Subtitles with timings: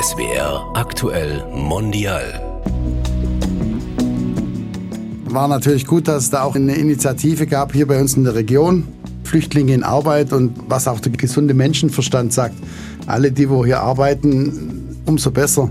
[0.00, 2.24] SWR aktuell mondial.
[5.26, 8.34] War natürlich gut, dass es da auch eine Initiative gab hier bei uns in der
[8.34, 8.88] Region.
[9.24, 12.56] Flüchtlinge in Arbeit und was auch der gesunde Menschenverstand sagt.
[13.06, 15.70] Alle, die wo hier arbeiten, umso besser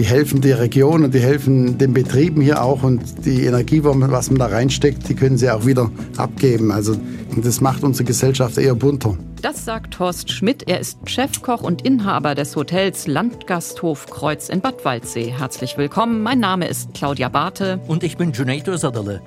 [0.00, 4.30] die helfen der Region und die helfen den Betrieben hier auch und die Energie, was
[4.30, 6.72] man da reinsteckt, die können sie auch wieder abgeben.
[6.72, 6.96] Also
[7.36, 9.18] das macht unsere Gesellschaft eher bunter.
[9.42, 10.66] Das sagt Horst Schmidt.
[10.66, 15.34] Er ist Chefkoch und Inhaber des Hotels Landgasthof Kreuz in Bad Waldsee.
[15.36, 16.22] Herzlich willkommen.
[16.22, 17.78] Mein Name ist Claudia Barthe.
[17.86, 19.20] Und ich bin Junaid Özadale.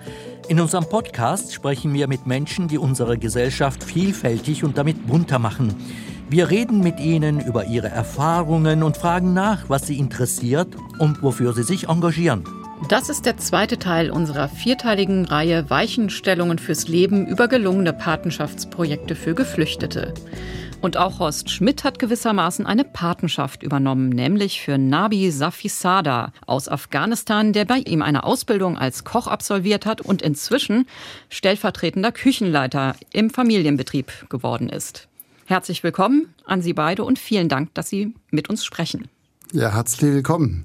[0.47, 5.75] In unserem Podcast sprechen wir mit Menschen, die unsere Gesellschaft vielfältig und damit bunter machen.
[6.33, 11.53] Wir reden mit ihnen über ihre Erfahrungen und fragen nach, was sie interessiert und wofür
[11.53, 12.43] sie sich engagieren.
[12.89, 19.35] Das ist der zweite Teil unserer vierteiligen Reihe Weichenstellungen fürs Leben über gelungene Patenschaftsprojekte für
[19.35, 20.15] Geflüchtete.
[20.81, 27.53] Und auch Horst Schmidt hat gewissermaßen eine Patenschaft übernommen, nämlich für Nabi Safisada aus Afghanistan,
[27.53, 30.87] der bei ihm eine Ausbildung als Koch absolviert hat und inzwischen
[31.29, 35.09] stellvertretender Küchenleiter im Familienbetrieb geworden ist.
[35.45, 39.09] Herzlich willkommen an Sie beide und vielen Dank, dass Sie mit uns sprechen.
[39.51, 40.63] Ja, herzlich willkommen.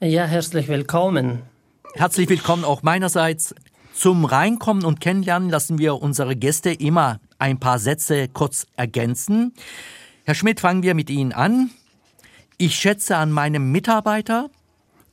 [0.00, 1.42] Ja, herzlich willkommen.
[1.92, 3.54] Herzlich willkommen auch meinerseits.
[3.92, 9.52] Zum Reinkommen und Kennenlernen lassen wir unsere Gäste immer ein paar Sätze kurz ergänzen.
[10.24, 11.70] Herr Schmidt, fangen wir mit Ihnen an.
[12.56, 14.48] Ich schätze an meinem Mitarbeiter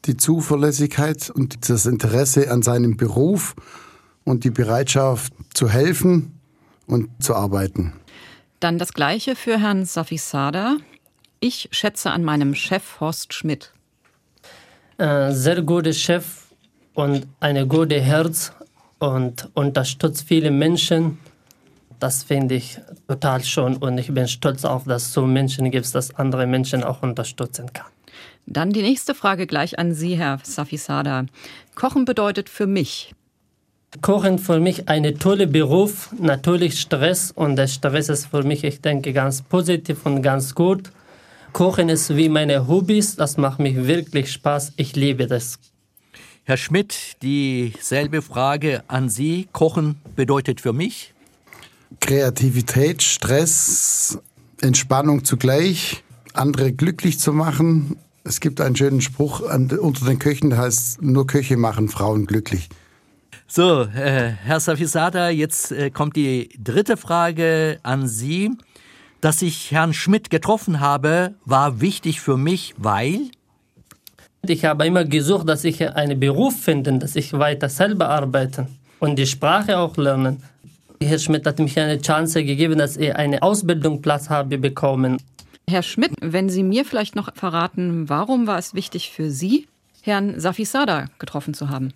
[0.06, 3.56] die Zuverlässigkeit und das Interesse an seinem Beruf
[4.24, 6.40] und die Bereitschaft zu helfen
[6.88, 7.94] und zu arbeiten.
[8.60, 10.78] Dann das Gleiche für Herrn Safisada.
[11.40, 13.72] Ich schätze an meinem Chef Horst Schmidt.
[14.98, 16.48] Äh, sehr guter Chef
[16.94, 18.54] und eine gute Herz
[19.00, 21.20] und unterstützt viele Menschen.
[22.00, 25.94] Das finde ich total schön und ich bin stolz auf, dass es so Menschen gibt,
[25.94, 27.88] dass andere Menschen auch unterstützen kann.
[28.46, 31.26] Dann die nächste Frage gleich an Sie, Herr Safisada.
[31.74, 33.14] Kochen bedeutet für mich
[34.02, 38.82] Kochen für mich ein toller Beruf, natürlich Stress und der Stress ist für mich, ich
[38.82, 40.92] denke, ganz positiv und ganz gut.
[41.54, 45.58] Kochen ist wie meine Hobbys, das macht mich wirklich Spaß, ich liebe das.
[46.44, 49.48] Herr Schmidt, dieselbe Frage an Sie.
[49.52, 51.14] Kochen bedeutet für mich?
[52.02, 54.20] Kreativität, Stress,
[54.62, 57.98] Entspannung zugleich, andere glücklich zu machen.
[58.24, 62.70] Es gibt einen schönen Spruch unter den Köchen, der heißt, nur Köche machen Frauen glücklich.
[63.48, 68.52] So, äh, Herr Safisada, jetzt äh, kommt die dritte Frage an Sie.
[69.22, 73.30] Dass ich Herrn Schmidt getroffen habe, war wichtig für mich, weil?
[74.46, 78.68] Ich habe immer gesucht, dass ich einen Beruf finde, dass ich weiter selber arbeite
[79.00, 80.44] und die Sprache auch lernen.
[81.02, 85.18] Herr Schmidt hat mich eine Chance gegeben, dass ich einen Ausbildungsplatz habe bekommen.
[85.68, 89.68] Herr Schmidt, wenn Sie mir vielleicht noch verraten, warum war es wichtig für Sie,
[90.02, 91.94] Herrn Safisada getroffen zu haben?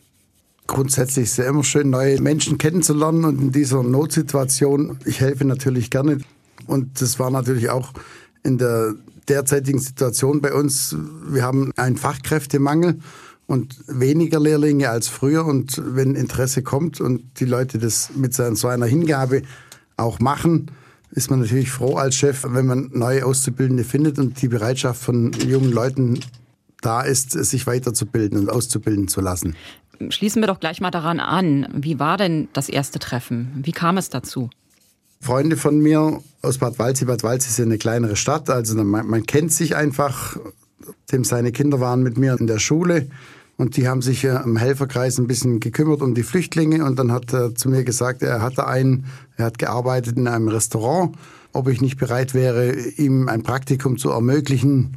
[0.69, 5.90] Grundsätzlich ist es immer schön, neue Menschen kennenzulernen und in dieser Notsituation, ich helfe natürlich
[5.90, 6.19] gerne.
[6.68, 7.91] Und das war natürlich auch
[8.44, 8.94] in der
[9.28, 10.96] derzeitigen Situation bei uns.
[11.28, 13.00] Wir haben einen Fachkräftemangel
[13.47, 15.46] und weniger Lehrlinge als früher.
[15.46, 19.41] Und wenn Interesse kommt und die Leute das mit so einer Hingabe
[19.97, 20.72] auch machen,
[21.12, 25.31] ist man natürlich froh als Chef, wenn man neue Auszubildende findet und die Bereitschaft von
[25.34, 26.19] jungen Leuten
[26.81, 29.56] da ist, sich weiterzubilden und auszubilden zu lassen
[30.10, 31.68] schließen wir doch gleich mal daran an.
[31.74, 33.52] Wie war denn das erste Treffen?
[33.64, 34.50] Wie kam es dazu?
[35.22, 37.06] Freunde von mir aus Bad Waldsee.
[37.06, 40.38] Bad Waldsee ist ja eine kleinere Stadt, also man, man kennt sich einfach.
[41.12, 43.09] Dem seine Kinder waren mit mir in der Schule
[43.58, 47.34] und die haben sich im Helferkreis ein bisschen gekümmert um die Flüchtlinge und dann hat
[47.34, 49.06] er zu mir gesagt, er hatte einen,
[49.36, 51.18] er hat gearbeitet in einem Restaurant,
[51.52, 54.96] ob ich nicht bereit wäre, ihm ein Praktikum zu ermöglichen.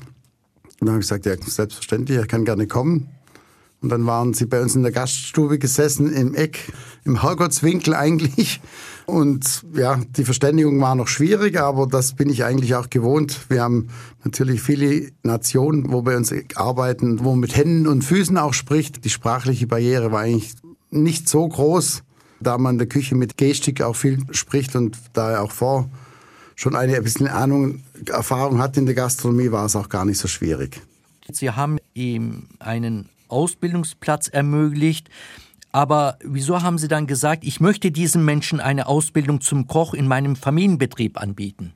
[0.81, 3.09] Und dann habe ich gesagt, ja, selbstverständlich, er kann gerne kommen.
[3.83, 6.73] Und dann waren sie bei uns in der Gaststube gesessen, im Eck,
[7.05, 8.61] im Herrgottswinkel eigentlich.
[9.07, 13.41] Und ja, die Verständigung war noch schwierig, aber das bin ich eigentlich auch gewohnt.
[13.49, 13.89] Wir haben
[14.25, 19.05] natürlich viele Nationen, wo wir uns arbeiten, wo man mit Händen und Füßen auch spricht.
[19.05, 20.55] Die sprachliche Barriere war eigentlich
[20.91, 22.05] nicht so groß,
[22.39, 25.91] da man in der Küche mit Gestik auch viel spricht und da auch vor
[26.55, 30.19] schon eine ein bisschen Ahnung, Erfahrung hat in der Gastronomie, war es auch gar nicht
[30.19, 30.81] so schwierig.
[31.31, 35.09] Sie haben ihm einen Ausbildungsplatz ermöglicht.
[35.73, 40.07] Aber wieso haben Sie dann gesagt, ich möchte diesen Menschen eine Ausbildung zum Koch in
[40.07, 41.73] meinem Familienbetrieb anbieten?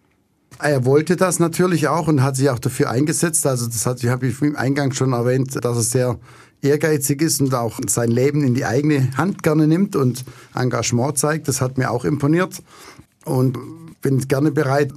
[0.58, 3.46] Er wollte das natürlich auch und hat sich auch dafür eingesetzt.
[3.46, 6.18] Also das hat, habe ich im Eingang schon erwähnt, dass er sehr
[6.62, 10.24] ehrgeizig ist und auch sein Leben in die eigene Hand gerne nimmt und
[10.54, 11.48] Engagement zeigt.
[11.48, 12.62] Das hat mir auch imponiert
[13.24, 13.58] und
[14.00, 14.92] bin gerne bereit,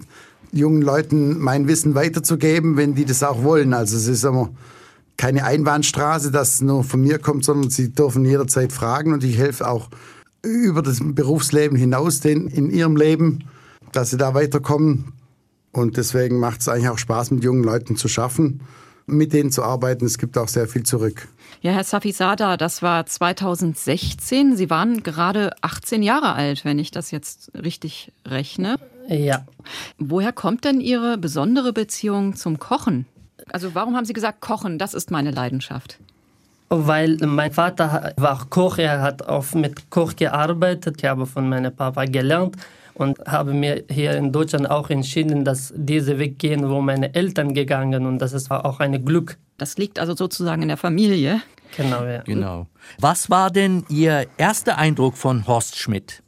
[0.51, 3.73] jungen Leuten mein Wissen weiterzugeben, wenn die das auch wollen.
[3.73, 4.49] Also es ist immer
[5.19, 9.67] keine Einbahnstraße, dass nur von mir kommt, sondern sie dürfen jederzeit fragen und ich helfe
[9.67, 9.89] auch
[10.41, 13.43] über das Berufsleben hinaus denen in ihrem Leben,
[13.91, 15.11] dass sie da weiterkommen.
[15.73, 18.61] Und deswegen macht es eigentlich auch Spaß, mit jungen Leuten zu schaffen,
[19.07, 20.05] mit denen zu arbeiten.
[20.05, 21.27] Es gibt auch sehr viel zurück.
[21.59, 24.55] Ja, Herr Safisada, das war 2016.
[24.55, 28.77] Sie waren gerade 18 Jahre alt, wenn ich das jetzt richtig rechne.
[29.09, 29.45] Ja.
[29.97, 33.05] Woher kommt denn Ihre besondere Beziehung zum Kochen?
[33.51, 35.97] Also warum haben Sie gesagt, Kochen, das ist meine Leidenschaft?
[36.69, 40.97] Weil mein Vater war Koch, er hat auch mit Koch gearbeitet.
[40.99, 42.57] Ich habe von meinem Papa gelernt
[42.93, 47.53] und habe mir hier in Deutschland auch entschieden, dass diese Weg gehen, wo meine Eltern
[47.53, 49.37] gegangen und das ist auch ein Glück.
[49.57, 51.41] Das liegt also sozusagen in der Familie.
[51.75, 52.21] Genau, ja.
[52.23, 52.67] Genau.
[52.99, 56.21] Was war denn Ihr erster Eindruck von Horst Schmidt?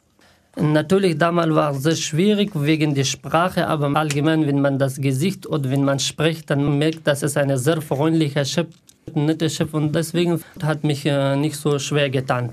[0.57, 5.47] Natürlich damals war es sehr schwierig wegen der Sprache, aber allgemein, wenn man das Gesicht
[5.47, 8.67] oder wenn man spricht, dann merkt, dass es ein sehr freundlicher Chef,
[9.15, 12.51] ein netter Chef und deswegen hat mich äh, nicht so schwer getan.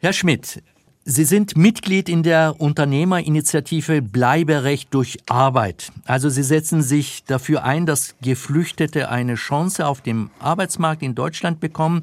[0.00, 0.60] Herr Schmidt,
[1.04, 5.90] Sie sind Mitglied in der Unternehmerinitiative Bleiberecht durch Arbeit.
[6.04, 11.58] Also Sie setzen sich dafür ein, dass Geflüchtete eine Chance auf dem Arbeitsmarkt in Deutschland
[11.58, 12.02] bekommen.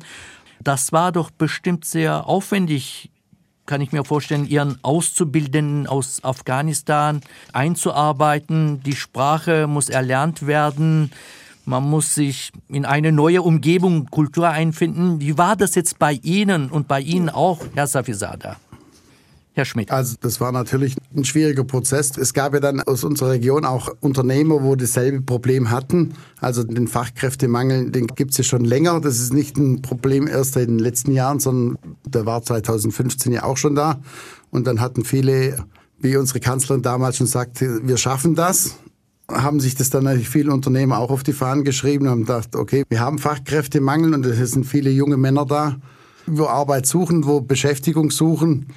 [0.62, 3.12] Das war doch bestimmt sehr aufwendig,
[3.68, 7.22] kann ich mir vorstellen, Ihren Auszubildenden aus Afghanistan
[7.54, 8.82] einzuarbeiten.
[8.82, 11.12] Die Sprache muss erlernt werden.
[11.66, 15.20] Man muss sich in eine neue Umgebung, Kultur einfinden.
[15.20, 18.56] Wie war das jetzt bei Ihnen und bei Ihnen auch, Herr Safisada?
[19.58, 19.90] Herr Schmidt.
[19.90, 22.16] Also das war natürlich ein schwieriger Prozess.
[22.16, 26.14] Es gab ja dann aus unserer Region auch Unternehmer, wo dasselbe Problem hatten.
[26.40, 29.02] Also den Fachkräftemangel, den gibt es ja schon länger.
[29.02, 33.44] Das ist nicht ein Problem erst in den letzten Jahren, sondern der war 2015 ja
[33.44, 34.00] auch schon da.
[34.52, 35.66] Und dann hatten viele,
[35.98, 38.78] wie unsere Kanzlerin damals schon sagte, wir schaffen das
[39.30, 42.56] haben sich das dann natürlich viele Unternehmer auch auf die Fahnen geschrieben und haben gedacht,
[42.56, 45.76] okay, wir haben Fachkräftemangel und es sind viele junge Männer da,
[46.28, 48.68] wo Arbeit suchen, wo Beschäftigung suchen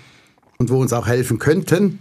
[0.61, 2.01] und wo uns auch helfen könnten.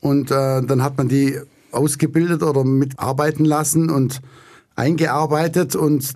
[0.00, 1.38] Und äh, dann hat man die
[1.70, 4.20] ausgebildet oder mitarbeiten lassen und
[4.74, 6.12] eingearbeitet und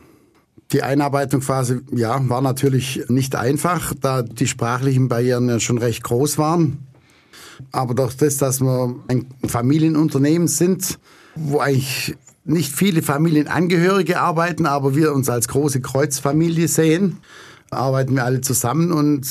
[0.73, 6.38] die Einarbeitungsphase, ja, war natürlich nicht einfach, da die sprachlichen Barrieren ja schon recht groß
[6.38, 6.79] waren.
[7.71, 10.99] Aber durch das, dass wir ein Familienunternehmen sind,
[11.37, 17.19] wo eigentlich nicht viele Familienangehörige arbeiten, aber wir uns als große Kreuzfamilie sehen,
[17.71, 19.31] arbeiten wir alle zusammen und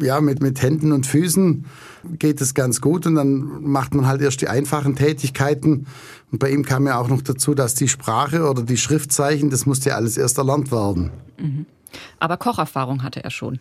[0.00, 1.64] ja, mit, mit Händen und Füßen
[2.18, 5.86] geht es ganz gut und dann macht man halt erst die einfachen Tätigkeiten.
[6.32, 9.66] Und bei ihm kam ja auch noch dazu, dass die Sprache oder die Schriftzeichen, das
[9.66, 11.10] musste ja alles erst erlernt werden.
[11.38, 11.66] Mhm.
[12.18, 13.60] Aber Kocherfahrung hatte er schon.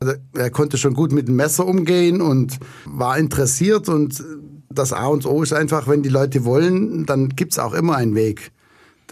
[0.00, 4.22] Also er konnte schon gut mit dem Messer umgehen und war interessiert und
[4.68, 7.96] das A und O ist einfach, wenn die Leute wollen, dann gibt es auch immer
[7.96, 8.52] einen Weg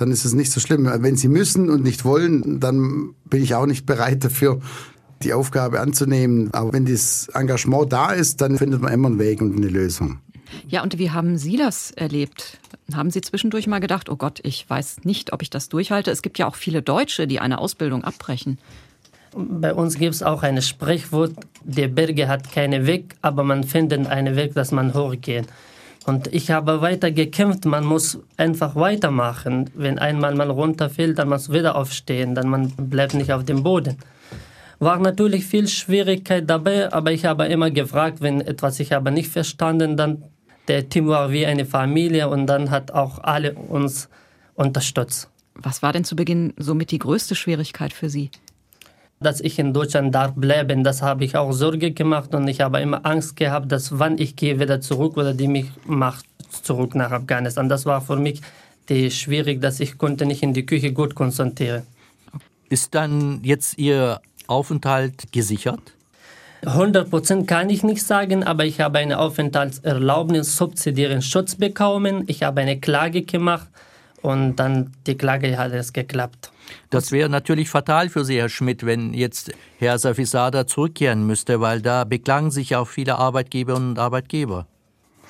[0.01, 0.91] dann ist es nicht so schlimm.
[0.91, 4.59] Wenn sie müssen und nicht wollen, dann bin ich auch nicht bereit dafür,
[5.23, 6.53] die Aufgabe anzunehmen.
[6.53, 10.19] Aber wenn das Engagement da ist, dann findet man immer einen Weg und eine Lösung.
[10.69, 12.59] Ja, und wie haben Sie das erlebt?
[12.93, 16.11] Haben Sie zwischendurch mal gedacht, oh Gott, ich weiß nicht, ob ich das durchhalte?
[16.11, 18.59] Es gibt ja auch viele Deutsche, die eine Ausbildung abbrechen.
[19.37, 24.09] Bei uns gibt es auch ein Sprichwort, der Berge hat keinen Weg, aber man findet
[24.09, 25.47] einen Weg, dass man hochgeht.
[26.07, 27.65] Und ich habe weiter gekämpft.
[27.67, 29.71] Man muss einfach weitermachen.
[29.75, 32.35] Wenn einmal man runterfällt, dann muss man wieder aufstehen.
[32.35, 33.97] Dann man bleibt nicht auf dem Boden.
[34.81, 39.31] War natürlich viel Schwierigkeit dabei, aber ich habe immer gefragt, wenn etwas ich habe nicht
[39.31, 40.25] verstanden, dann
[40.69, 44.09] der Team war wie eine Familie und dann hat auch alle uns
[44.55, 45.29] unterstützt.
[45.55, 48.31] Was war denn zu Beginn somit die größte Schwierigkeit für Sie?
[49.21, 52.81] dass ich in Deutschland darf bleiben, das habe ich auch Sorge gemacht und ich habe
[52.81, 56.25] immer Angst gehabt, dass wann ich gehe wieder zurück oder die mich macht
[56.63, 57.69] zurück nach Afghanistan.
[57.69, 58.41] Das war für mich
[58.89, 61.83] die schwierig, dass ich konnte nicht in die Küche gut konzentrieren.
[62.71, 64.21] Ist dann jetzt Ihr
[64.51, 65.81] Aufenthalt gesichert?
[66.63, 72.25] 100% kann ich nicht sagen, aber ich habe eine Aufenthaltserlaubnis, subsidiären Schutz bekommen.
[72.27, 73.69] Ich habe eine Klage gemacht
[74.21, 76.53] und dann die Klage hat es geklappt.
[76.91, 81.81] Das wäre natürlich fatal für Sie, Herr Schmidt, wenn jetzt Herr Safisada zurückkehren müsste, weil
[81.81, 84.67] da beklagen sich auch viele Arbeitgeberinnen und Arbeitgeber.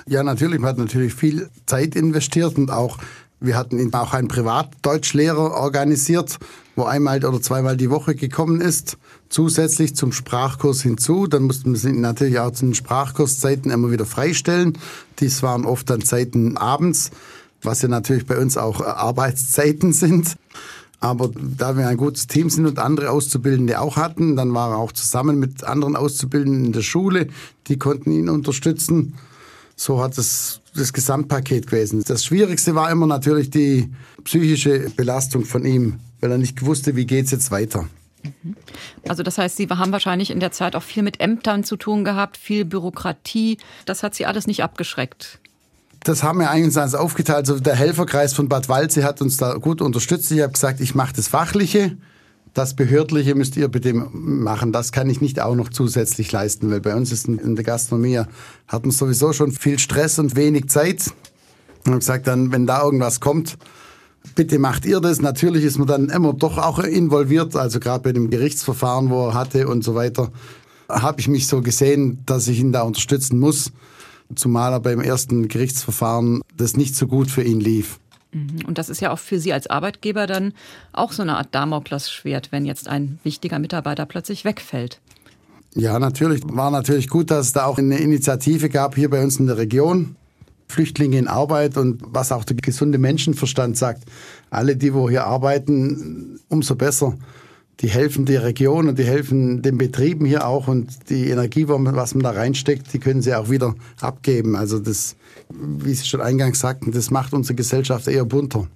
[0.07, 0.59] Ja, natürlich.
[0.59, 2.99] Man hat natürlich viel Zeit investiert und auch
[3.41, 6.39] wir hatten auch einen Privatdeutschlehrer organisiert,
[6.77, 11.27] wo einmal oder zweimal die Woche gekommen ist, zusätzlich zum Sprachkurs hinzu.
[11.27, 14.79] Dann mussten wir natürlich auch zu den Sprachkurszeiten immer wieder freistellen.
[15.19, 17.11] Dies waren oft dann Zeiten abends,
[17.63, 20.37] was ja natürlich bei uns auch Arbeitszeiten sind.
[21.01, 24.77] Aber da wir ein gutes Team sind und andere Auszubildende auch hatten, dann war er
[24.77, 27.29] auch zusammen mit anderen Auszubildenden in der Schule,
[27.69, 29.15] die konnten ihn unterstützen.
[29.81, 32.05] So hat es das Gesamtpaket gewesen.
[32.07, 33.91] Das Schwierigste war immer natürlich die
[34.25, 37.89] psychische Belastung von ihm, weil er nicht wusste, wie geht's jetzt weiter.
[39.09, 42.05] Also das heißt, Sie haben wahrscheinlich in der Zeit auch viel mit Ämtern zu tun
[42.05, 43.57] gehabt, viel Bürokratie.
[43.87, 45.39] Das hat Sie alles nicht abgeschreckt.
[46.05, 47.49] Das haben wir eigentlich uns aufgeteilt.
[47.49, 50.31] Also der Helferkreis von Bad Waldsee hat uns da gut unterstützt.
[50.31, 51.97] Ich habe gesagt, ich mache das Fachliche.
[52.55, 54.73] Das Behördliche müsst ihr bitte machen.
[54.73, 58.23] Das kann ich nicht auch noch zusätzlich leisten, weil bei uns ist in der Gastronomie
[58.67, 61.13] hat man sowieso schon viel Stress und wenig Zeit.
[61.85, 63.57] Und habe gesagt, dann, wenn da irgendwas kommt,
[64.35, 65.21] bitte macht ihr das.
[65.21, 69.35] Natürlich ist man dann immer doch auch involviert, also gerade bei dem Gerichtsverfahren, wo er
[69.35, 70.31] hatte und so weiter,
[70.89, 73.73] habe ich mich so gesehen, dass ich ihn da unterstützen muss,
[74.35, 78.01] zumal er beim ersten Gerichtsverfahren das nicht so gut für ihn lief.
[78.33, 78.65] Mhm.
[78.67, 80.53] Und das ist ja auch für Sie als Arbeitgeber dann
[80.93, 85.01] auch so eine Art Damoklesschwert, wenn jetzt ein wichtiger Mitarbeiter plötzlich wegfällt.
[85.75, 86.43] Ja, natürlich.
[86.45, 89.57] War natürlich gut, dass es da auch eine Initiative gab hier bei uns in der
[89.57, 90.17] Region.
[90.71, 94.05] Flüchtlinge in Arbeit und was auch der gesunde Menschenverstand sagt.
[94.51, 97.17] Alle, die wo hier arbeiten, umso besser.
[97.81, 102.15] Die helfen der Region und die helfen den Betrieben hier auch und die Energie, was
[102.15, 104.55] man da reinsteckt, die können sie auch wieder abgeben.
[104.55, 105.17] Also das,
[105.51, 108.69] wie Sie schon eingangs sagten, das macht unsere Gesellschaft eher bunter.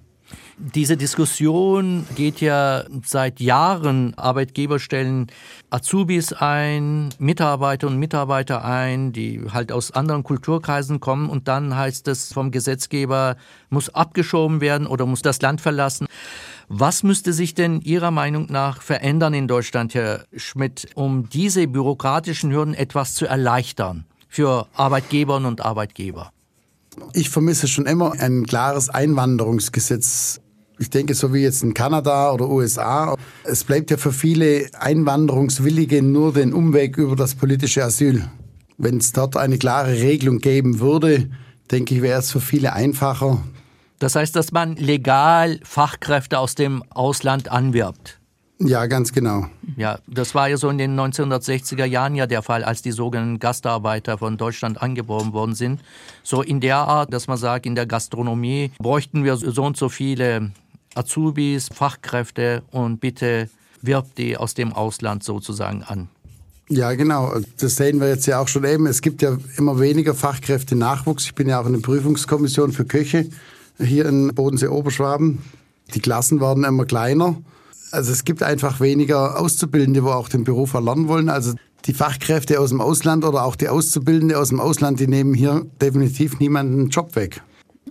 [0.57, 4.13] Diese Diskussion geht ja seit Jahren.
[4.17, 5.27] Arbeitgeber stellen
[5.69, 12.07] Azubis ein, Mitarbeiter und Mitarbeiter ein, die halt aus anderen Kulturkreisen kommen und dann heißt
[12.07, 13.35] es vom Gesetzgeber,
[13.69, 16.07] muss abgeschoben werden oder muss das Land verlassen.
[16.69, 22.51] Was müsste sich denn Ihrer Meinung nach verändern in Deutschland, Herr Schmidt, um diese bürokratischen
[22.51, 26.31] Hürden etwas zu erleichtern für Arbeitgeberinnen und Arbeitgeber?
[27.13, 30.39] Ich vermisse schon immer ein klares Einwanderungsgesetz
[30.77, 36.01] ich denke, so wie jetzt in Kanada oder USA, es bleibt ja für viele Einwanderungswillige
[36.01, 38.29] nur den Umweg über das politische Asyl.
[38.77, 41.29] Wenn es dort eine klare Regelung geben würde,
[41.71, 43.41] denke ich, wäre es für viele einfacher.
[43.99, 48.19] Das heißt, dass man legal Fachkräfte aus dem Ausland anwirbt.
[48.59, 49.47] Ja, ganz genau.
[49.75, 53.39] Ja, das war ja so in den 1960er Jahren ja der Fall, als die sogenannten
[53.39, 55.81] Gastarbeiter von Deutschland angeworben worden sind.
[56.23, 59.89] So in der Art, dass man sagt, in der Gastronomie bräuchten wir so und so
[59.89, 60.51] viele
[60.95, 63.49] Azubis, Fachkräfte und bitte
[63.81, 66.07] wirbt die aus dem Ausland sozusagen an.
[66.69, 67.33] Ja, genau.
[67.59, 68.87] Das sehen wir jetzt ja auch schon eben.
[68.87, 71.25] Es gibt ja immer weniger Fachkräfte-Nachwuchs.
[71.25, 73.29] Ich bin ja auch in der Prüfungskommission für Köche
[73.77, 75.43] hier in Bodensee-Oberschwaben.
[75.93, 77.35] Die Klassen werden immer kleiner.
[77.95, 81.29] Also es gibt einfach weniger Auszubildende, wo auch den Beruf erlernen wollen.
[81.29, 81.53] Also
[81.85, 85.65] die Fachkräfte aus dem Ausland oder auch die Auszubildende aus dem Ausland, die nehmen hier
[85.81, 87.41] definitiv niemanden Job weg.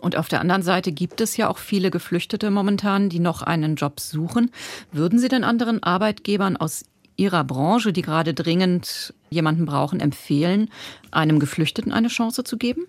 [0.00, 3.76] Und auf der anderen Seite gibt es ja auch viele Geflüchtete momentan, die noch einen
[3.76, 4.50] Job suchen.
[4.92, 6.84] Würden Sie denn anderen Arbeitgebern aus
[7.16, 10.68] Ihrer Branche, die gerade dringend jemanden brauchen, empfehlen,
[11.12, 12.86] einem Geflüchteten eine Chance zu geben?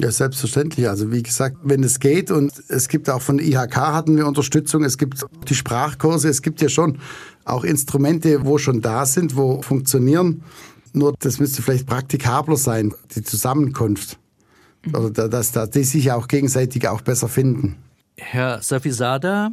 [0.00, 0.88] Ja, selbstverständlich.
[0.88, 4.82] Also wie gesagt, wenn es geht und es gibt auch von IHK hatten wir Unterstützung,
[4.84, 6.98] es gibt die Sprachkurse, es gibt ja schon
[7.44, 10.42] auch Instrumente, wo schon da sind, wo funktionieren.
[10.92, 14.18] Nur das müsste vielleicht praktikabler sein, die Zusammenkunft
[14.92, 17.76] oder dass, dass die sich auch gegenseitig auch besser finden.
[18.16, 19.50] Herr Safisada,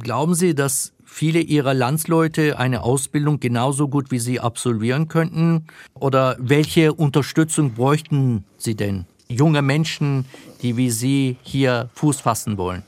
[0.00, 5.66] glauben Sie, dass viele Ihrer Landsleute eine Ausbildung genauso gut wie Sie absolvieren könnten?
[5.94, 9.06] Oder welche Unterstützung bräuchten Sie denn?
[9.30, 10.24] Junge Menschen,
[10.60, 12.82] die wie Sie hier Fuß fassen wollen.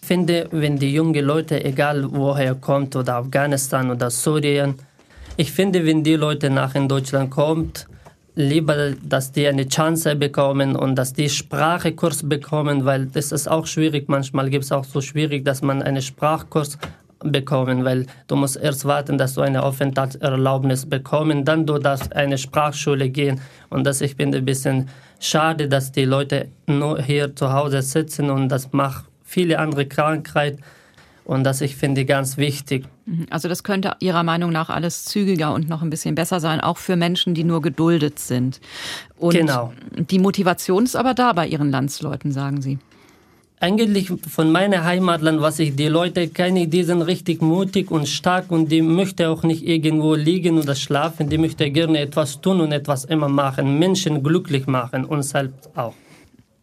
[0.00, 4.76] Ich finde, wenn die jungen Leute, egal woher kommt, oder Afghanistan oder Syrien,
[5.36, 7.86] ich finde, wenn die Leute nach in Deutschland kommt,
[8.36, 13.66] lieber, dass die eine Chance bekommen und dass die Sprachekurs bekommen, weil das ist auch
[13.66, 14.08] schwierig.
[14.08, 16.78] Manchmal gibt es auch so schwierig, dass man einen Sprachkurs
[17.18, 22.38] bekommen, weil du musst erst warten, dass du eine Aufenthaltserlaubnis bekommen, dann du darfst eine
[22.38, 24.88] Sprachschule gehen und das ich finde ein bisschen
[25.20, 30.62] schade, dass die Leute nur hier zu Hause sitzen und das macht viele andere Krankheiten
[31.24, 32.86] und das ich finde ganz wichtig.
[33.06, 33.26] Mhm.
[33.30, 36.78] Also das könnte Ihrer Meinung nach alles zügiger und noch ein bisschen besser sein, auch
[36.78, 38.60] für Menschen, die nur geduldet sind.
[39.16, 39.72] Und genau.
[39.96, 42.78] Die Motivation ist aber da bei Ihren Landsleuten, sagen Sie.
[43.62, 48.50] Eigentlich von meiner Heimatland, was ich die Leute kenne, die sind richtig mutig und stark
[48.50, 51.28] und die möchten auch nicht irgendwo liegen oder schlafen.
[51.28, 55.92] Die möchten gerne etwas tun und etwas immer machen, Menschen glücklich machen und selbst auch.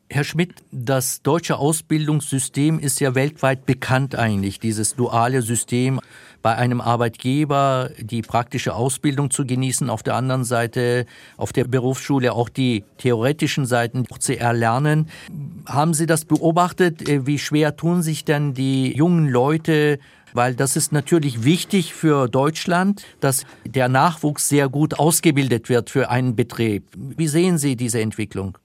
[0.10, 6.00] Herr Schmidt, das deutsche Ausbildungssystem ist ja weltweit bekannt eigentlich, dieses duale System
[6.42, 12.32] bei einem Arbeitgeber die praktische Ausbildung zu genießen, auf der anderen Seite auf der Berufsschule
[12.32, 15.10] auch die theoretischen Seiten zu erlernen.
[15.66, 17.04] Haben Sie das beobachtet?
[17.28, 20.00] Wie schwer tun sich denn die jungen Leute
[20.34, 26.12] weil das ist natürlich wichtig für Deutschland, dass der Nachwuchs sehr gut ausgebildet wird für
[26.12, 26.84] einen Betrieb.
[26.96, 28.58] Wie sehen Sie diese Entwicklung?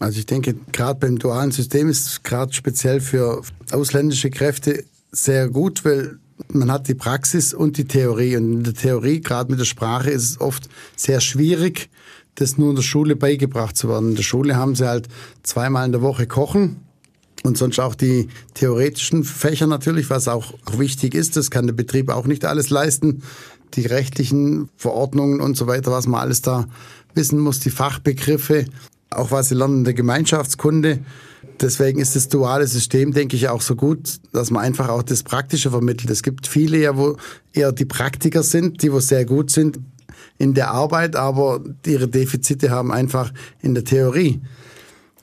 [0.00, 5.48] Also ich denke, gerade beim dualen System ist es gerade speziell für ausländische Kräfte sehr
[5.48, 6.18] gut, weil
[6.52, 8.36] man hat die Praxis und die Theorie.
[8.36, 11.90] Und in der Theorie, gerade mit der Sprache, ist es oft sehr schwierig,
[12.36, 14.10] das nur in der Schule beigebracht zu werden.
[14.10, 15.08] In der Schule haben sie halt
[15.42, 16.76] zweimal in der Woche Kochen
[17.42, 21.36] und sonst auch die theoretischen Fächer natürlich, was auch wichtig ist.
[21.36, 23.22] Das kann der Betrieb auch nicht alles leisten.
[23.74, 26.66] Die rechtlichen Verordnungen und so weiter, was man alles da
[27.14, 28.66] wissen muss, die Fachbegriffe,
[29.10, 31.00] auch was sie lernen der Gemeinschaftskunde.
[31.60, 35.22] Deswegen ist das duale System, denke ich, auch so gut, dass man einfach auch das
[35.22, 36.10] Praktische vermittelt.
[36.10, 37.16] Es gibt viele ja, wo
[37.52, 39.78] eher die Praktiker sind, die wo sehr gut sind
[40.38, 44.40] in der Arbeit, aber ihre Defizite haben einfach in der Theorie.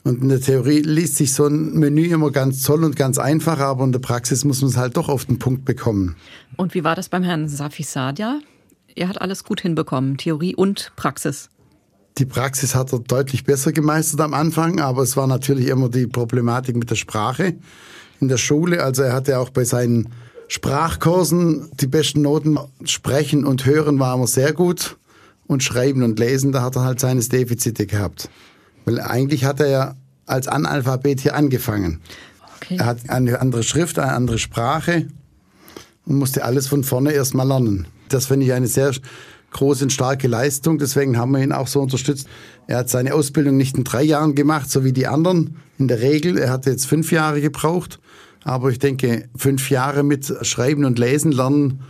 [0.04, 3.58] Und in der Theorie liest sich so ein Menü immer ganz toll und ganz einfach,
[3.58, 6.16] aber in der Praxis muss man es halt doch auf den Punkt bekommen.
[6.56, 8.38] Und wie war das beim Herrn Safi Sadia?
[8.94, 11.48] Er hat alles gut hinbekommen, Theorie und Praxis.
[12.18, 16.06] Die Praxis hat er deutlich besser gemeistert am Anfang, aber es war natürlich immer die
[16.06, 17.56] Problematik mit der Sprache
[18.20, 18.82] in der Schule.
[18.82, 20.08] Also er hatte auch bei seinen
[20.48, 22.58] Sprachkursen die besten Noten.
[22.84, 24.96] Sprechen und Hören war immer sehr gut
[25.46, 28.30] und Schreiben und Lesen, da hat er halt seine Defizite gehabt.
[28.86, 29.94] Weil eigentlich hat er ja
[30.24, 32.00] als Analphabet hier angefangen.
[32.56, 32.76] Okay.
[32.78, 35.06] Er hat eine andere Schrift, eine andere Sprache
[36.06, 37.86] und musste alles von vorne erstmal lernen.
[38.08, 38.92] Das finde ich eine sehr
[39.52, 40.78] große und starke Leistung.
[40.78, 42.28] Deswegen haben wir ihn auch so unterstützt.
[42.66, 45.56] Er hat seine Ausbildung nicht in drei Jahren gemacht, so wie die anderen.
[45.78, 48.00] In der Regel, er hat jetzt fünf Jahre gebraucht.
[48.44, 51.80] Aber ich denke, fünf Jahre mit Schreiben und Lesen lernen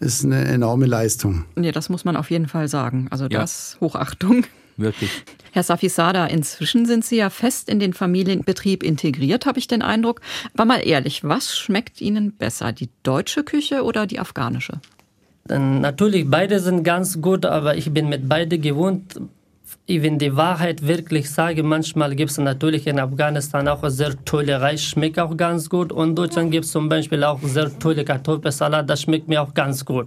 [0.00, 1.44] ist eine enorme Leistung.
[1.56, 3.06] Ja, das muss man auf jeden Fall sagen.
[3.10, 3.86] Also das ja.
[3.86, 4.44] Hochachtung.
[4.76, 5.10] Wirklich.
[5.52, 10.20] Herr Safisada, inzwischen sind Sie ja fest in den Familienbetrieb integriert, habe ich den Eindruck.
[10.54, 14.80] Aber mal ehrlich, was schmeckt Ihnen besser, die deutsche Küche oder die afghanische?
[15.48, 19.20] Natürlich, beide sind ganz gut, aber ich bin mit beide gewohnt.
[19.88, 24.82] Wenn die Wahrheit wirklich sage, manchmal gibt es natürlich in Afghanistan auch sehr tolle Reis,
[24.82, 25.92] schmeckt auch ganz gut.
[25.92, 29.52] Und in Deutschland gibt es zum Beispiel auch sehr tolle Kartoffelsalat, das schmeckt mir auch
[29.52, 30.06] ganz gut.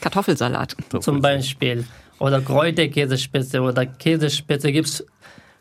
[0.00, 0.76] Kartoffelsalat.
[1.00, 1.84] Zum Beispiel.
[2.18, 5.04] Oder Kräuterkäsespitze oder Käsespitze gibt es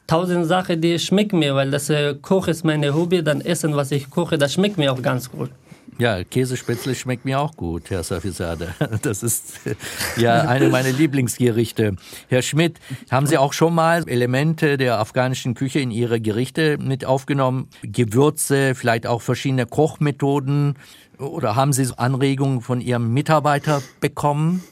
[0.08, 3.92] tausend Sachen, die schmecken mir, weil das äh, Koch ist meine Hobby, dann Essen, was
[3.92, 5.50] ich koche, das schmeckt mir auch ganz gut.
[5.98, 8.74] Ja, Käsespätzle schmeckt mir auch gut, Herr Safisade.
[9.02, 9.60] Das ist
[10.18, 11.96] ja eine meiner Lieblingsgerichte.
[12.28, 12.80] Herr Schmidt,
[13.12, 17.70] haben Sie auch schon mal Elemente der afghanischen Küche in Ihre Gerichte mit aufgenommen?
[17.82, 20.76] Gewürze, vielleicht auch verschiedene Kochmethoden?
[21.18, 24.64] Oder haben Sie Anregungen von Ihrem Mitarbeiter bekommen?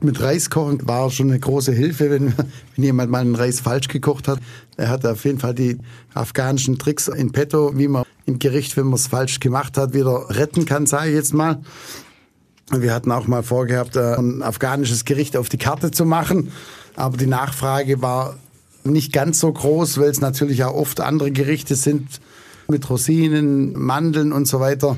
[0.00, 3.88] Mit Reis kochen war schon eine große Hilfe, wenn, wenn jemand mal einen Reis falsch
[3.88, 4.38] gekocht hat.
[4.76, 5.78] Er hat auf jeden Fall die
[6.14, 10.26] afghanischen Tricks in petto, wie man im Gericht, wenn man es falsch gemacht hat, wieder
[10.30, 11.60] retten kann, sage ich jetzt mal.
[12.70, 16.50] Wir hatten auch mal vorgehabt, äh, ein afghanisches Gericht auf die Karte zu machen,
[16.96, 18.36] aber die Nachfrage war
[18.82, 22.20] nicht ganz so groß, weil es natürlich auch oft andere Gerichte sind
[22.68, 24.96] mit Rosinen, Mandeln und so weiter.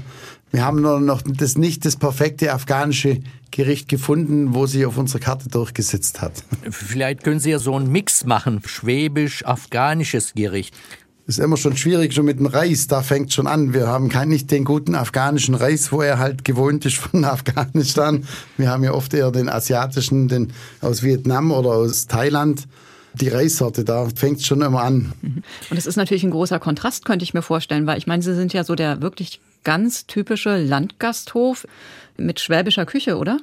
[0.51, 5.21] Wir haben nur noch das nicht das perfekte afghanische Gericht gefunden, wo sich auf unserer
[5.21, 6.33] Karte durchgesetzt hat.
[6.71, 10.75] Vielleicht können Sie ja so einen Mix machen, schwäbisch-afghanisches Gericht.
[11.27, 13.75] Das ist immer schon schwierig, schon mit dem Reis, da fängt schon an.
[13.75, 18.25] Wir haben kein, nicht den guten afghanischen Reis, wo er halt gewohnt ist von Afghanistan.
[18.57, 22.67] Wir haben ja oft eher den asiatischen, den aus Vietnam oder aus Thailand
[23.15, 25.13] die Reissorte, da fängt es schon immer an.
[25.23, 28.35] Und es ist natürlich ein großer Kontrast, könnte ich mir vorstellen, weil ich meine, Sie
[28.35, 31.67] sind ja so der wirklich ganz typische Landgasthof
[32.17, 33.39] mit schwäbischer Küche, oder?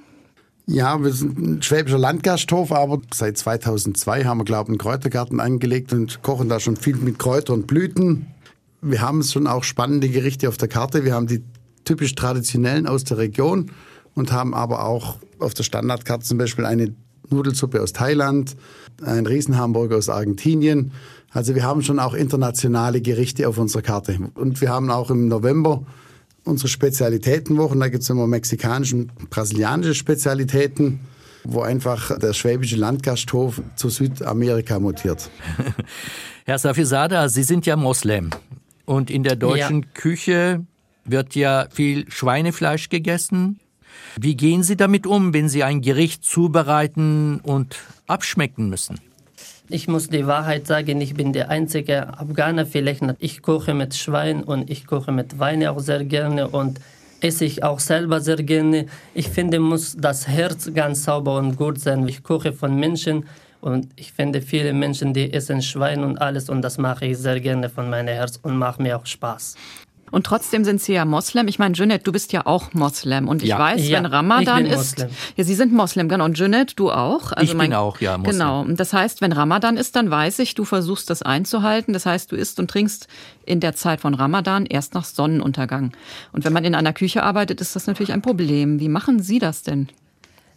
[0.68, 5.40] Ja, wir sind ein schwäbischer Landgasthof, aber seit 2002 haben wir, glaube ich, einen Kräutergarten
[5.40, 8.28] angelegt und kochen da schon viel mit Kräutern und Blüten.
[8.82, 11.06] Wir haben schon auch spannende Gerichte auf der Karte.
[11.06, 11.44] Wir haben die
[11.86, 13.72] typisch traditionellen aus der Region
[14.16, 16.96] und haben aber auch auf der Standardkarte zum Beispiel eine
[17.30, 18.56] Nudelsuppe aus Thailand,
[19.04, 20.92] ein Riesenhamburger aus Argentinien.
[21.32, 24.18] Also wir haben schon auch internationale Gerichte auf unserer Karte.
[24.36, 25.84] Und wir haben auch im November
[26.46, 27.80] unsere Spezialitätenwochen.
[27.80, 31.02] Da gibt es immer mexikanische und brasilianische Spezialitäten,
[31.44, 35.30] wo einfach der schwäbische Landgasthof zu Südamerika mutiert.
[36.46, 38.30] Herr Safisada, Sie sind ja Moslem.
[38.86, 39.88] Und in der deutschen ja.
[39.94, 40.66] Küche
[41.04, 43.60] wird ja viel Schweinefleisch gegessen.
[44.20, 47.78] Wie gehen Sie damit um, wenn Sie ein Gericht zubereiten und
[48.08, 49.00] abschmecken müssen?
[49.68, 53.02] Ich muss die Wahrheit sagen, ich bin der einzige Afghaner vielleicht.
[53.18, 56.80] Ich koche mit Schwein und ich koche mit Wein auch sehr gerne und
[57.20, 58.86] esse ich auch selber sehr gerne.
[59.16, 62.08] Ich finde, muss das Herz ganz sauber und gut sein.
[62.08, 63.26] Ich koche von Menschen
[63.60, 67.40] und ich finde viele Menschen, die essen Schwein und alles und das mache ich sehr
[67.40, 69.56] gerne von meinem Herz und macht mir auch Spaß.
[70.16, 71.50] Und trotzdem sind Sie ja Moslem.
[71.50, 73.28] Ich meine, Junet, du bist ja auch Moslem.
[73.28, 73.60] Und ich Ja.
[73.60, 74.98] weiß, Ja, wenn Ramadan ich bin ist.
[74.98, 75.10] Moslem.
[75.36, 76.24] Ja, Sie sind Moslem, genau.
[76.24, 77.34] Und Junet, du auch.
[77.34, 78.32] Also Ich bin auch, ja, Moslem.
[78.32, 78.62] Genau.
[78.62, 81.92] Und das heißt, wenn Ramadan ist, dann weiß ich, du versuchst das einzuhalten.
[81.92, 83.10] Das heißt, du isst und trinkst
[83.46, 85.92] in der Zeit von Ramadan erst nach Sonnenuntergang.
[86.32, 88.80] Und wenn man in einer Küche arbeitet, ist das natürlich ein Problem.
[88.80, 89.90] Wie machen Sie das denn?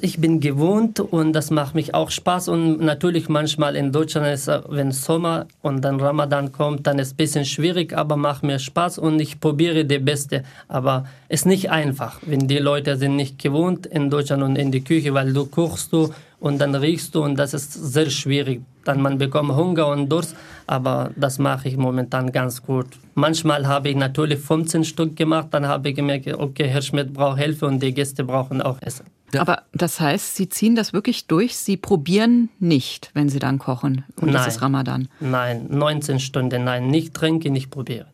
[0.00, 2.46] Ich bin gewohnt und das macht mich auch Spaß.
[2.46, 7.08] Und natürlich manchmal in Deutschland ist, äh, wenn Sommer und dann Ramadan kommt, dann ist
[7.08, 10.44] es ein bisschen schwierig, aber macht mir Spaß und ich probiere das Beste.
[10.68, 14.70] Aber es ist nicht einfach, wenn die Leute sind nicht gewohnt in Deutschland und in
[14.70, 18.60] die Küche, weil du kochst du und dann riechst du und das ist sehr schwierig.
[18.84, 20.36] Dann man bekommt Hunger und Durst,
[20.68, 22.86] aber das mache ich momentan ganz gut.
[23.16, 27.38] Manchmal habe ich natürlich 15 Stück gemacht, dann habe ich gemerkt, okay, Herr Schmidt braucht
[27.38, 29.17] Hilfe und die Gäste brauchen auch Essen.
[29.32, 29.42] Ja.
[29.42, 31.56] Aber das heißt, Sie ziehen das wirklich durch.
[31.56, 34.04] Sie probieren nicht, wenn Sie dann kochen.
[34.20, 34.48] Und das Nein.
[34.48, 35.08] ist Ramadan.
[35.20, 38.06] Nein, 19 Stunden, nein, nicht trinken, nicht probieren.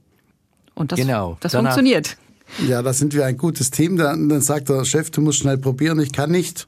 [0.74, 1.36] Und das, Genau.
[1.40, 2.16] das Danach- funktioniert.
[2.68, 3.96] Ja, da sind wir ein gutes Team.
[3.96, 6.66] Dann, dann sagt der Chef, du musst schnell probieren, ich kann nicht.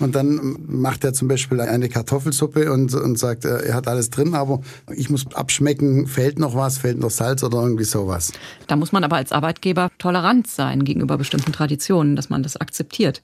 [0.00, 4.10] Und dann macht er zum Beispiel eine Kartoffelsuppe und, und sagt, äh, er hat alles
[4.10, 4.60] drin, aber
[4.94, 8.32] ich muss abschmecken, fehlt noch was, fehlt noch Salz oder irgendwie sowas.
[8.66, 13.22] Da muss man aber als Arbeitgeber tolerant sein gegenüber bestimmten Traditionen, dass man das akzeptiert.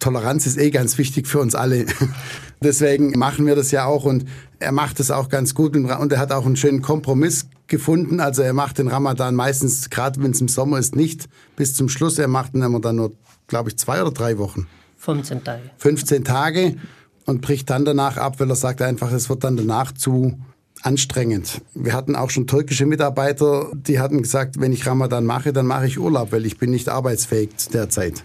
[0.00, 1.86] Toleranz ist eh ganz wichtig für uns alle.
[2.62, 4.24] Deswegen machen wir das ja auch und
[4.58, 8.20] er macht es auch ganz gut und er hat auch einen schönen Kompromiss gefunden.
[8.20, 11.88] Also er macht den Ramadan meistens, gerade wenn es im Sommer ist, nicht bis zum
[11.88, 12.18] Schluss.
[12.18, 13.12] Er macht ihn immer dann nur,
[13.46, 14.66] glaube ich, zwei oder drei Wochen.
[14.96, 15.62] 15 Tage.
[15.78, 16.76] 15 Tage
[17.24, 20.38] und bricht dann danach ab, weil er sagt einfach, es wird dann danach zu
[20.82, 21.60] anstrengend.
[21.74, 25.86] Wir hatten auch schon türkische Mitarbeiter, die hatten gesagt, wenn ich Ramadan mache, dann mache
[25.86, 28.24] ich Urlaub, weil ich bin nicht arbeitsfähig derzeit.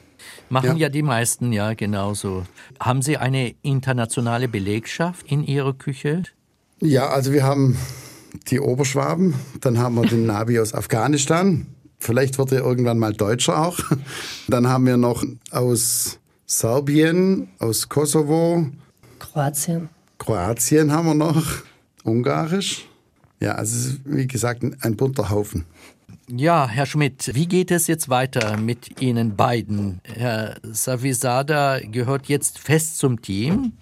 [0.53, 0.83] Machen ja.
[0.83, 0.89] Ja.
[0.89, 2.43] die meisten, ja, genauso.
[2.79, 6.21] Haben Sie eine internationale Belegschaft in Ihrer Küche?
[6.79, 7.75] Ja, also wir haben
[8.49, 11.65] die Oberschwaben, dann haben wir den Navi aus Afghanistan.
[11.97, 13.79] Vielleicht wird er irgendwann mal Deutscher auch.
[14.47, 18.67] Dann haben wir noch aus Serbien, aus Kosovo,
[19.17, 19.89] Kroatien.
[20.19, 21.45] Kroatien haben wir noch,
[22.03, 22.87] Ungarisch.
[23.39, 25.65] Ja, also es ist, wie gesagt ein, ein bunter Haufen.
[26.29, 29.99] Ja, Herr Schmidt, wie geht es jetzt weiter mit Ihnen beiden?
[30.03, 33.73] Herr Savisada gehört jetzt fest zum Team.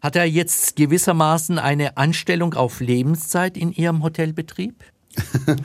[0.00, 4.82] Hat er jetzt gewissermaßen eine Anstellung auf Lebenszeit in Ihrem Hotelbetrieb?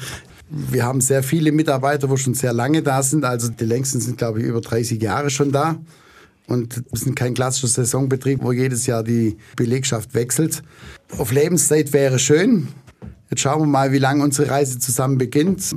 [0.50, 3.24] Wir haben sehr viele Mitarbeiter, wo schon sehr lange da sind.
[3.26, 5.78] Also die längsten sind, glaube ich, über 30 Jahre schon da.
[6.48, 10.64] Und wir sind kein klassischer Saisonbetrieb, wo jedes Jahr die Belegschaft wechselt.
[11.18, 12.70] Auf Lebenszeit wäre schön.
[13.30, 15.76] Jetzt schauen wir mal, wie lange unsere Reise zusammen beginnt.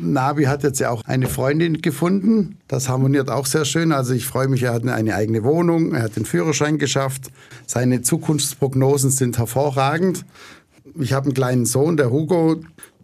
[0.00, 2.58] Nabi hat jetzt ja auch eine Freundin gefunden.
[2.68, 3.92] Das harmoniert auch sehr schön.
[3.92, 7.30] Also ich freue mich, er hat eine eigene Wohnung, er hat den Führerschein geschafft.
[7.66, 10.24] Seine Zukunftsprognosen sind hervorragend.
[10.98, 12.60] Ich habe einen kleinen Sohn, der Hugo,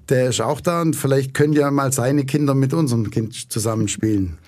[0.09, 4.39] der ist auch da und vielleicht können ja mal seine Kinder mit unserem Kind zusammenspielen.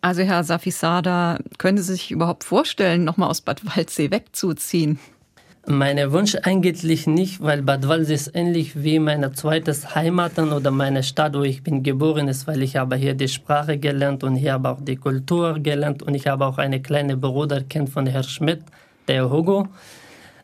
[0.00, 4.98] Also Herr Safisada, können Sie sich überhaupt vorstellen, nochmal aus Bad Waldsee wegzuziehen?
[5.66, 11.02] Mein Wunsch eigentlich nicht, weil Bad Waldsee ist ähnlich wie meine zweite Heimat oder meine
[11.02, 14.52] Stadt, wo ich bin geboren ist, weil ich habe hier die Sprache gelernt und hier
[14.52, 18.24] habe auch die Kultur gelernt und ich habe auch eine kleine Bruder kennt von Herrn
[18.24, 18.62] Schmidt,
[19.08, 19.68] der Hugo.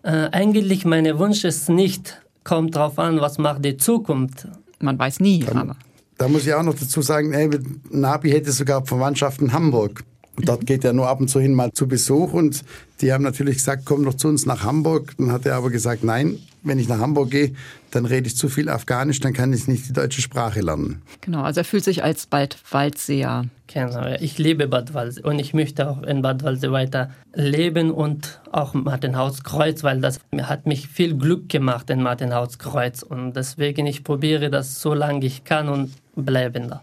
[0.02, 4.48] Äh, eigentlich mein Wunsch ist nicht, kommt drauf an, was macht die Zukunft.
[4.78, 5.76] Man weiß nie, aber.
[6.16, 7.50] Da muss ich auch noch dazu sagen, ey,
[7.90, 10.02] Nabi hätte sogar Verwandtschaft in Hamburg.
[10.40, 12.64] Und dort geht er nur ab und zu hin mal zu Besuch und
[13.02, 15.12] die haben natürlich gesagt, komm doch zu uns nach Hamburg.
[15.18, 17.52] Dann hat er aber gesagt, nein, wenn ich nach Hamburg gehe,
[17.90, 21.02] dann rede ich zu viel Afghanisch, dann kann ich nicht die deutsche Sprache lernen.
[21.20, 23.44] Genau, also er fühlt sich als bald Waldseer.
[23.66, 28.40] Genau, ich liebe Bad Waldsee und ich möchte auch in Bad Waldsee weiter leben und
[28.50, 34.48] auch Martinhauskreuz, weil das hat mich viel Glück gemacht in Martinhauskreuz und deswegen ich probiere
[34.48, 36.82] das so lange ich kann und bleiben da.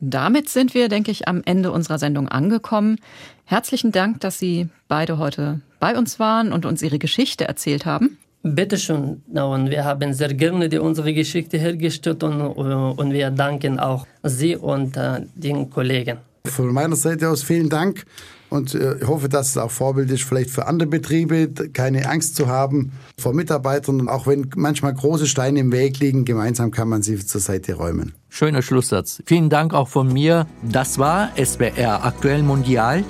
[0.00, 2.98] Damit sind wir, denke ich, am Ende unserer Sendung angekommen.
[3.44, 8.18] Herzlichen Dank, dass Sie beide heute bei uns waren und uns Ihre Geschichte erzählt haben.
[8.42, 9.22] Bitte schön.
[9.32, 14.56] Und wir haben sehr gerne die, unsere Geschichte hergestellt und, und wir danken auch Sie
[14.56, 16.18] und äh, den Kollegen.
[16.46, 18.06] Von meiner Seite aus vielen Dank
[18.50, 22.36] und äh, ich hoffe, dass es auch Vorbild ist, vielleicht für andere Betriebe, keine Angst
[22.36, 24.00] zu haben vor Mitarbeitern.
[24.00, 27.74] Und auch wenn manchmal große Steine im Weg liegen, gemeinsam kann man sie zur Seite
[27.74, 28.12] räumen.
[28.28, 29.22] Schöner Schlusssatz.
[29.24, 30.46] Vielen Dank auch von mir.
[30.62, 33.04] Das war SWR Aktuell Mondial.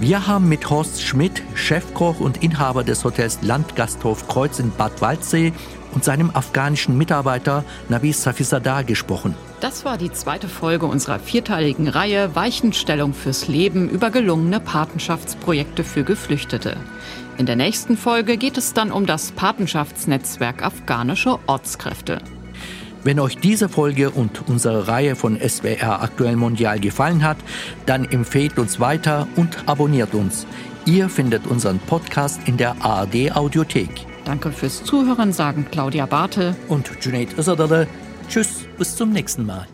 [0.00, 5.52] Wir haben mit Horst Schmidt, Chefkoch und Inhaber des Hotels Landgasthof Kreuz in Bad Waldsee
[5.92, 9.34] und seinem afghanischen Mitarbeiter Nabi Safizadeh gesprochen.
[9.60, 16.04] Das war die zweite Folge unserer vierteiligen Reihe Weichenstellung fürs Leben über gelungene Patenschaftsprojekte für
[16.04, 16.76] Geflüchtete.
[17.36, 22.20] In der nächsten Folge geht es dann um das Patenschaftsnetzwerk afghanische Ortskräfte.
[23.02, 27.38] Wenn euch diese Folge und unsere Reihe von SWR Aktuell Mondial gefallen hat,
[27.86, 30.46] dann empfehlt uns weiter und abonniert uns.
[30.84, 34.09] Ihr findet unseren Podcast in der ARD Audiothek.
[34.30, 37.88] Danke fürs Zuhören, sagen Claudia Barthe und Junaid Özadale.
[38.28, 39.66] Tschüss, bis zum nächsten Mal.